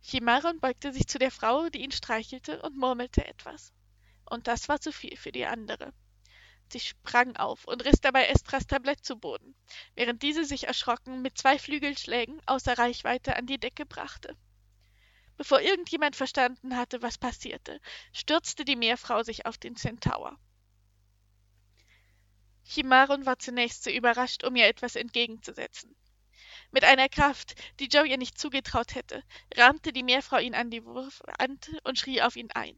Chimaron 0.00 0.58
beugte 0.60 0.92
sich 0.92 1.06
zu 1.06 1.18
der 1.18 1.30
Frau, 1.30 1.68
die 1.68 1.82
ihn 1.82 1.92
streichelte, 1.92 2.62
und 2.62 2.76
murmelte 2.76 3.26
etwas. 3.26 3.72
Und 4.28 4.46
das 4.48 4.68
war 4.68 4.80
zu 4.80 4.92
viel 4.92 5.16
für 5.16 5.32
die 5.32 5.46
andere. 5.46 5.92
Sie 6.68 6.80
sprang 6.80 7.36
auf 7.36 7.64
und 7.64 7.84
riss 7.84 8.00
dabei 8.00 8.26
Estras 8.26 8.66
Tablett 8.66 9.04
zu 9.04 9.16
Boden, 9.16 9.54
während 9.94 10.22
diese 10.22 10.44
sich 10.44 10.66
erschrocken 10.66 11.22
mit 11.22 11.38
zwei 11.38 11.58
Flügelschlägen 11.58 12.40
außer 12.46 12.76
Reichweite 12.76 13.36
an 13.36 13.46
die 13.46 13.58
Decke 13.58 13.86
brachte. 13.86 14.36
Bevor 15.36 15.60
irgendjemand 15.60 16.16
verstanden 16.16 16.76
hatte, 16.76 17.02
was 17.02 17.18
passierte, 17.18 17.80
stürzte 18.12 18.64
die 18.64 18.76
Meerfrau 18.76 19.22
sich 19.22 19.46
auf 19.46 19.58
den 19.58 19.76
Centaur. 19.76 20.36
Chimaron 22.64 23.26
war 23.26 23.38
zunächst 23.38 23.84
zu 23.84 23.90
überrascht, 23.90 24.42
um 24.42 24.56
ihr 24.56 24.66
etwas 24.66 24.96
entgegenzusetzen. 24.96 25.94
Mit 26.72 26.82
einer 26.82 27.08
Kraft, 27.08 27.54
die 27.78 27.86
Joe 27.86 28.08
ihr 28.08 28.18
nicht 28.18 28.38
zugetraut 28.38 28.96
hätte, 28.96 29.22
rammte 29.54 29.92
die 29.92 30.02
Meerfrau 30.02 30.38
ihn 30.38 30.54
an 30.54 30.70
die 30.70 30.84
Wand 30.84 31.70
und 31.84 31.98
schrie 31.98 32.22
auf 32.22 32.34
ihn 32.34 32.50
ein. 32.50 32.76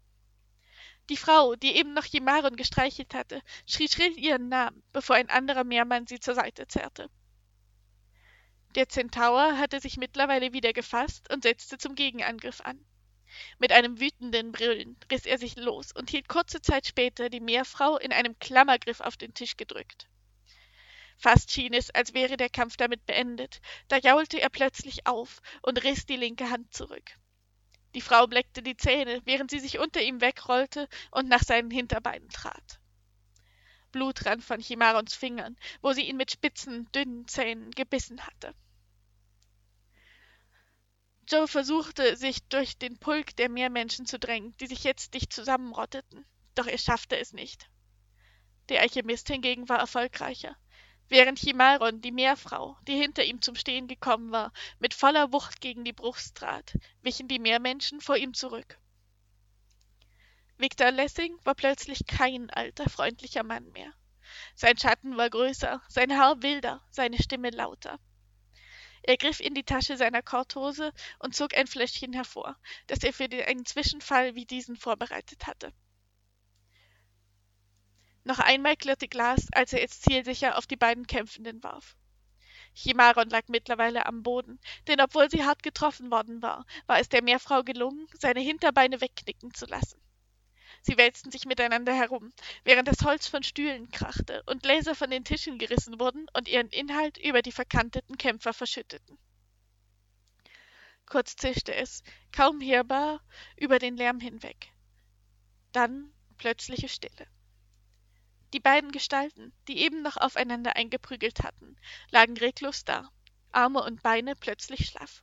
Die 1.08 1.16
Frau, 1.16 1.56
die 1.56 1.76
eben 1.76 1.94
noch 1.94 2.04
Chimaron 2.04 2.56
gestreichelt 2.56 3.14
hatte, 3.14 3.40
schrie 3.66 3.88
schrill 3.88 4.18
ihren 4.18 4.48
Namen, 4.48 4.82
bevor 4.92 5.16
ein 5.16 5.30
anderer 5.30 5.64
Meermann 5.64 6.06
sie 6.06 6.20
zur 6.20 6.34
Seite 6.34 6.66
zerrte. 6.68 7.08
Der 8.74 8.88
Zentaur 8.88 9.56
hatte 9.56 9.80
sich 9.80 9.96
mittlerweile 9.96 10.52
wieder 10.52 10.74
gefasst 10.74 11.32
und 11.32 11.42
setzte 11.44 11.78
zum 11.78 11.94
Gegenangriff 11.94 12.60
an. 12.60 12.84
Mit 13.58 13.72
einem 13.72 14.00
wütenden 14.00 14.52
Brüllen 14.52 14.96
riss 15.10 15.24
er 15.24 15.38
sich 15.38 15.56
los 15.56 15.92
und 15.92 16.10
hielt 16.10 16.28
kurze 16.28 16.60
Zeit 16.60 16.86
später 16.86 17.30
die 17.30 17.40
Meerfrau 17.40 17.96
in 17.98 18.12
einem 18.12 18.38
Klammergriff 18.38 19.00
auf 19.00 19.16
den 19.16 19.34
Tisch 19.34 19.56
gedrückt. 19.56 20.08
Fast 21.16 21.50
schien 21.50 21.72
es, 21.72 21.90
als 21.90 22.14
wäre 22.14 22.36
der 22.36 22.48
Kampf 22.48 22.76
damit 22.76 23.04
beendet, 23.06 23.60
da 23.88 23.96
jaulte 23.96 24.40
er 24.40 24.50
plötzlich 24.50 25.06
auf 25.06 25.40
und 25.62 25.82
riss 25.82 26.06
die 26.06 26.16
linke 26.16 26.50
Hand 26.50 26.72
zurück. 26.72 27.16
Die 27.94 28.00
Frau 28.00 28.26
bleckte 28.26 28.62
die 28.62 28.76
Zähne, 28.76 29.22
während 29.24 29.50
sie 29.50 29.60
sich 29.60 29.78
unter 29.78 30.02
ihm 30.02 30.20
wegrollte 30.20 30.88
und 31.10 31.28
nach 31.28 31.42
seinen 31.42 31.70
Hinterbeinen 31.70 32.28
trat. 32.28 32.80
Blut 33.92 34.26
rann 34.26 34.42
von 34.42 34.60
Chimarons 34.60 35.14
Fingern, 35.14 35.56
wo 35.80 35.92
sie 35.92 36.02
ihn 36.02 36.16
mit 36.16 36.30
spitzen, 36.30 36.90
dünnen 36.92 37.26
Zähnen 37.26 37.70
gebissen 37.70 38.26
hatte. 38.26 38.54
Joe 41.30 41.48
versuchte, 41.48 42.16
sich 42.16 42.42
durch 42.48 42.78
den 42.78 42.98
Pulk 42.98 43.36
der 43.36 43.48
Meermenschen 43.48 44.06
zu 44.06 44.18
drängen, 44.18 44.56
die 44.58 44.66
sich 44.66 44.84
jetzt 44.84 45.14
dicht 45.14 45.32
zusammenrotteten, 45.32 46.26
doch 46.54 46.66
er 46.66 46.78
schaffte 46.78 47.18
es 47.18 47.32
nicht. 47.32 47.68
Der 48.68 48.80
Alchemist 48.82 49.28
hingegen 49.28 49.68
war 49.68 49.78
erfolgreicher. 49.78 50.56
Während 51.10 51.38
Chimaron, 51.38 52.02
die 52.02 52.12
Meerfrau, 52.12 52.76
die 52.86 52.96
hinter 52.96 53.24
ihm 53.24 53.40
zum 53.40 53.54
Stehen 53.54 53.88
gekommen 53.88 54.30
war, 54.30 54.52
mit 54.78 54.92
voller 54.92 55.32
Wucht 55.32 55.62
gegen 55.62 55.82
die 55.84 55.94
Brust 55.94 56.36
trat, 56.36 56.76
wichen 57.00 57.28
die 57.28 57.38
Meermenschen 57.38 58.02
vor 58.02 58.18
ihm 58.18 58.34
zurück. 58.34 58.78
Victor 60.58 60.90
Lessing 60.90 61.38
war 61.44 61.54
plötzlich 61.54 62.06
kein 62.06 62.50
alter, 62.50 62.90
freundlicher 62.90 63.42
Mann 63.42 63.70
mehr. 63.72 63.92
Sein 64.54 64.76
Schatten 64.76 65.16
war 65.16 65.30
größer, 65.30 65.80
sein 65.88 66.18
Haar 66.18 66.42
wilder, 66.42 66.82
seine 66.90 67.16
Stimme 67.22 67.50
lauter. 67.50 67.98
Er 69.02 69.16
griff 69.16 69.40
in 69.40 69.54
die 69.54 69.64
Tasche 69.64 69.96
seiner 69.96 70.20
Korthose 70.20 70.92
und 71.20 71.34
zog 71.34 71.56
ein 71.56 71.66
Fläschchen 71.66 72.12
hervor, 72.12 72.56
das 72.88 73.02
er 73.04 73.14
für 73.14 73.24
einen 73.24 73.64
Zwischenfall 73.64 74.34
wie 74.34 74.44
diesen 74.44 74.76
vorbereitet 74.76 75.46
hatte. 75.46 75.72
Noch 78.28 78.40
einmal 78.40 78.76
klirrte 78.76 79.08
Glas, 79.08 79.46
als 79.52 79.72
er 79.72 79.82
es 79.82 80.02
zielsicher 80.02 80.58
auf 80.58 80.66
die 80.66 80.76
beiden 80.76 81.06
Kämpfenden 81.06 81.62
warf. 81.62 81.96
Chimaron 82.74 83.30
lag 83.30 83.44
mittlerweile 83.48 84.04
am 84.04 84.22
Boden, 84.22 84.60
denn 84.86 85.00
obwohl 85.00 85.30
sie 85.30 85.46
hart 85.46 85.62
getroffen 85.62 86.10
worden 86.10 86.42
war, 86.42 86.66
war 86.86 86.98
es 86.98 87.08
der 87.08 87.22
Meerfrau 87.22 87.62
gelungen, 87.62 88.06
seine 88.20 88.40
Hinterbeine 88.40 89.00
wegknicken 89.00 89.54
zu 89.54 89.64
lassen. 89.64 89.98
Sie 90.82 90.98
wälzten 90.98 91.30
sich 91.30 91.46
miteinander 91.46 91.94
herum, 91.94 92.30
während 92.64 92.86
das 92.86 93.02
Holz 93.02 93.26
von 93.26 93.42
Stühlen 93.42 93.90
krachte 93.92 94.42
und 94.44 94.62
Gläser 94.62 94.94
von 94.94 95.08
den 95.08 95.24
Tischen 95.24 95.56
gerissen 95.56 95.98
wurden 95.98 96.26
und 96.36 96.48
ihren 96.48 96.68
Inhalt 96.68 97.16
über 97.16 97.40
die 97.40 97.50
verkanteten 97.50 98.18
Kämpfer 98.18 98.52
verschütteten. 98.52 99.18
Kurz 101.06 101.34
zischte 101.34 101.74
es, 101.74 102.02
kaum 102.30 102.60
hörbar, 102.60 103.22
über 103.56 103.78
den 103.78 103.96
Lärm 103.96 104.20
hinweg. 104.20 104.70
Dann 105.72 106.12
plötzliche 106.36 106.90
Stille. 106.90 107.26
Die 108.52 108.60
beiden 108.60 108.92
Gestalten, 108.92 109.52
die 109.68 109.78
eben 109.78 110.02
noch 110.02 110.16
aufeinander 110.16 110.76
eingeprügelt 110.76 111.42
hatten, 111.42 111.76
lagen 112.10 112.36
reglos 112.36 112.84
da, 112.84 113.10
Arme 113.52 113.82
und 113.82 114.02
Beine 114.02 114.34
plötzlich 114.36 114.86
schlaff. 114.86 115.22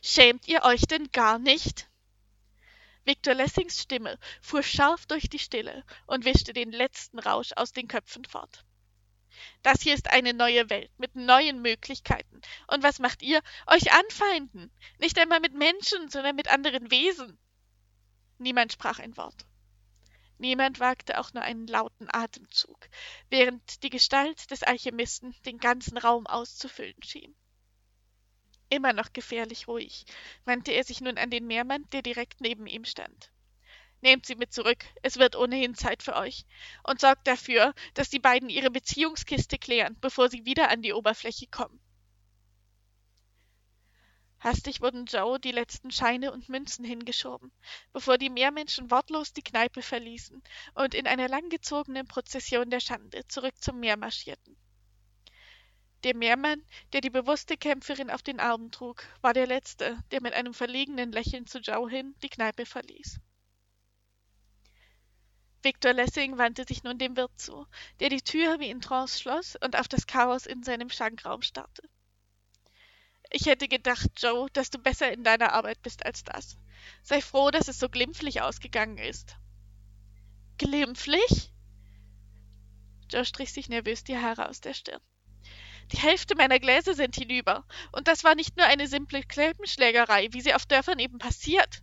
Schämt 0.00 0.46
ihr 0.46 0.62
euch 0.62 0.82
denn 0.82 1.10
gar 1.10 1.38
nicht? 1.38 1.88
Victor 3.04 3.34
Lessings 3.34 3.82
Stimme 3.82 4.18
fuhr 4.40 4.62
scharf 4.62 5.06
durch 5.06 5.28
die 5.28 5.38
Stille 5.38 5.84
und 6.06 6.24
wischte 6.24 6.52
den 6.52 6.72
letzten 6.72 7.18
Rausch 7.18 7.52
aus 7.56 7.72
den 7.72 7.88
Köpfen 7.88 8.24
fort. 8.24 8.64
Das 9.62 9.82
hier 9.82 9.94
ist 9.94 10.10
eine 10.10 10.32
neue 10.32 10.70
Welt 10.70 10.90
mit 10.98 11.16
neuen 11.16 11.60
Möglichkeiten. 11.60 12.40
Und 12.68 12.82
was 12.82 13.00
macht 13.00 13.22
ihr? 13.22 13.42
Euch 13.66 13.92
anfeinden. 13.92 14.70
Nicht 14.98 15.18
einmal 15.18 15.40
mit 15.40 15.54
Menschen, 15.54 16.08
sondern 16.08 16.36
mit 16.36 16.48
anderen 16.48 16.90
Wesen. 16.90 17.38
Niemand 18.38 18.72
sprach 18.72 19.00
ein 19.00 19.16
Wort. 19.16 19.44
Niemand 20.38 20.80
wagte 20.80 21.18
auch 21.18 21.32
nur 21.32 21.42
einen 21.42 21.66
lauten 21.66 22.08
Atemzug, 22.12 22.88
während 23.30 23.82
die 23.82 23.90
Gestalt 23.90 24.50
des 24.50 24.62
Alchemisten 24.62 25.34
den 25.46 25.58
ganzen 25.58 25.96
Raum 25.96 26.26
auszufüllen 26.26 27.02
schien. 27.02 27.34
Immer 28.68 28.92
noch 28.92 29.12
gefährlich 29.12 29.68
ruhig, 29.68 30.04
wandte 30.44 30.72
er 30.72 30.84
sich 30.84 31.00
nun 31.00 31.18
an 31.18 31.30
den 31.30 31.46
Meermann, 31.46 31.88
der 31.90 32.02
direkt 32.02 32.40
neben 32.40 32.66
ihm 32.66 32.84
stand. 32.84 33.30
Nehmt 34.00 34.26
sie 34.26 34.34
mit 34.34 34.52
zurück, 34.52 34.84
es 35.02 35.18
wird 35.18 35.36
ohnehin 35.36 35.74
Zeit 35.74 36.02
für 36.02 36.16
euch. 36.16 36.44
Und 36.82 37.00
sorgt 37.00 37.26
dafür, 37.26 37.72
dass 37.94 38.10
die 38.10 38.18
beiden 38.18 38.50
ihre 38.50 38.70
Beziehungskiste 38.70 39.56
klären, 39.56 39.96
bevor 40.00 40.28
sie 40.28 40.44
wieder 40.44 40.68
an 40.68 40.82
die 40.82 40.92
Oberfläche 40.92 41.46
kommen. 41.46 41.80
Hastig 44.44 44.82
wurden 44.82 45.06
Joe 45.06 45.40
die 45.40 45.52
letzten 45.52 45.90
Scheine 45.90 46.30
und 46.30 46.50
Münzen 46.50 46.84
hingeschoben, 46.84 47.50
bevor 47.94 48.18
die 48.18 48.28
Meermenschen 48.28 48.90
wortlos 48.90 49.32
die 49.32 49.40
Kneipe 49.40 49.80
verließen 49.80 50.42
und 50.74 50.92
in 50.94 51.06
einer 51.06 51.28
langgezogenen 51.28 52.06
Prozession 52.06 52.68
der 52.68 52.80
Schande 52.80 53.26
zurück 53.26 53.54
zum 53.62 53.80
Meer 53.80 53.96
marschierten. 53.96 54.54
Der 56.02 56.14
Meermann, 56.14 56.62
der 56.92 57.00
die 57.00 57.08
bewusste 57.08 57.56
Kämpferin 57.56 58.10
auf 58.10 58.22
den 58.22 58.38
Armen 58.38 58.70
trug, 58.70 59.02
war 59.22 59.32
der 59.32 59.46
Letzte, 59.46 59.98
der 60.10 60.20
mit 60.20 60.34
einem 60.34 60.52
verlegenen 60.52 61.10
Lächeln 61.10 61.46
zu 61.46 61.60
Joe 61.60 61.88
hin 61.88 62.14
die 62.22 62.28
Kneipe 62.28 62.66
verließ. 62.66 63.20
Victor 65.62 65.94
Lessing 65.94 66.36
wandte 66.36 66.66
sich 66.68 66.84
nun 66.84 66.98
dem 66.98 67.16
Wirt 67.16 67.40
zu, 67.40 67.66
der 68.00 68.10
die 68.10 68.20
Tür 68.20 68.60
wie 68.60 68.68
in 68.68 68.82
Trance 68.82 69.18
schloss 69.18 69.56
und 69.56 69.74
auf 69.74 69.88
das 69.88 70.06
Chaos 70.06 70.44
in 70.44 70.62
seinem 70.62 70.90
Schankraum 70.90 71.40
starrte. 71.40 71.88
Ich 73.36 73.46
hätte 73.46 73.66
gedacht, 73.66 74.10
Joe, 74.18 74.48
dass 74.52 74.70
du 74.70 74.78
besser 74.78 75.12
in 75.12 75.24
deiner 75.24 75.54
Arbeit 75.54 75.82
bist 75.82 76.06
als 76.06 76.22
das. 76.22 76.56
Sei 77.02 77.20
froh, 77.20 77.50
dass 77.50 77.66
es 77.66 77.80
so 77.80 77.88
glimpflich 77.88 78.42
ausgegangen 78.42 78.96
ist. 78.96 79.36
Glimpflich? 80.56 81.52
Joe 83.10 83.24
strich 83.24 83.52
sich 83.52 83.68
nervös 83.68 84.04
die 84.04 84.16
Haare 84.16 84.48
aus 84.48 84.60
der 84.60 84.72
Stirn. 84.72 85.00
Die 85.90 85.96
Hälfte 85.96 86.36
meiner 86.36 86.60
Gläser 86.60 86.94
sind 86.94 87.16
hinüber, 87.16 87.66
und 87.90 88.06
das 88.06 88.22
war 88.22 88.36
nicht 88.36 88.56
nur 88.56 88.66
eine 88.66 88.86
simple 88.86 89.24
Klippenschlägerei, 89.24 90.28
wie 90.30 90.40
sie 90.40 90.54
auf 90.54 90.64
Dörfern 90.64 91.00
eben 91.00 91.18
passiert. 91.18 91.82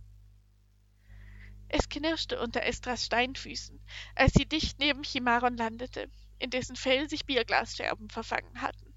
Es 1.68 1.90
knirschte 1.90 2.40
unter 2.40 2.62
Estras 2.62 3.04
Steinfüßen, 3.04 3.78
als 4.14 4.32
sie 4.32 4.46
dicht 4.46 4.78
neben 4.78 5.04
Chimaron 5.04 5.58
landete, 5.58 6.10
in 6.38 6.48
dessen 6.48 6.76
Fell 6.76 7.10
sich 7.10 7.26
Bierglasscherben 7.26 8.08
verfangen 8.08 8.62
hatten. 8.62 8.91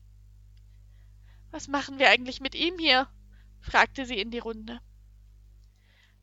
Was 1.56 1.70
machen 1.70 2.00
wir 2.00 2.10
eigentlich 2.10 2.42
mit 2.42 2.54
ihm 2.54 2.78
hier? 2.78 3.08
fragte 3.62 4.06
sie 4.06 4.20
in 4.20 4.30
die 4.30 4.40
Runde. 4.40 4.82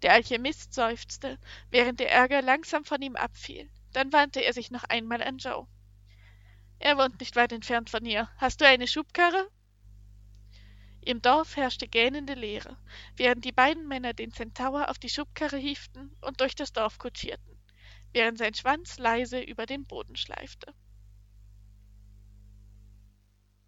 Der 0.03 0.13
Alchemist 0.13 0.75
seufzte, 0.75 1.39
während 1.71 2.01
der 2.01 2.13
Ärger 2.13 2.43
langsam 2.43 2.85
von 2.85 3.01
ihm 3.01 3.17
abfiel. 3.17 3.71
Dann 3.95 4.13
wandte 4.13 4.41
er 4.41 4.53
sich 4.53 4.71
noch 4.71 4.85
einmal 4.85 5.23
an 5.23 5.39
Joe. 5.39 5.67
Er 6.81 6.99
wohnt 6.99 7.19
nicht 7.19 7.35
weit 7.35 7.53
entfernt 7.53 7.89
von 7.89 8.05
hier. 8.05 8.29
Hast 8.37 8.61
du 8.61 8.67
eine 8.67 8.87
Schubkarre? 8.87 9.49
Im 11.01 11.23
Dorf 11.23 11.57
herrschte 11.57 11.89
gähnende 11.89 12.35
Leere, 12.35 12.77
während 13.17 13.47
die 13.47 13.53
beiden 13.53 13.89
Männer 13.89 14.13
den 14.13 14.35
Zentaur 14.35 14.91
auf 14.91 14.99
die 14.99 15.09
Schubkarre 15.09 15.57
hieften 15.57 16.15
und 16.21 16.43
durch 16.43 16.55
das 16.55 16.75
Dorf 16.75 16.99
kutschierten, 16.99 17.59
während 18.13 18.37
sein 18.37 18.53
Schwanz 18.53 18.99
leise 18.99 19.41
über 19.41 19.65
den 19.65 19.87
Boden 19.87 20.15
schleifte. 20.15 20.75